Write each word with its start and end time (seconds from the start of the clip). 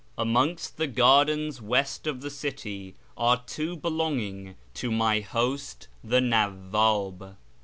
Amongst 0.17 0.77
the 0.77 0.87
gardens 0.87 1.61
west 1.61 2.07
of 2.07 2.21
the 2.21 2.31
city 2.31 2.95
are 3.15 3.43
two 3.45 3.75
belonging 3.75 4.55
to 4.73 4.89
my 4.91 5.19
host 5.19 5.89
the 6.03 6.19
Nawwab. 6.19 7.35